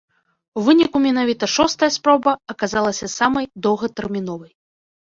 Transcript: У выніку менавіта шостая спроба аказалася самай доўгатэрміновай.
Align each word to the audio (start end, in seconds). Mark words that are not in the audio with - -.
У 0.59 0.63
выніку 0.67 1.01
менавіта 1.07 1.51
шостая 1.57 1.91
спроба 1.99 2.35
аказалася 2.57 3.13
самай 3.19 3.45
доўгатэрміновай. 3.71 4.51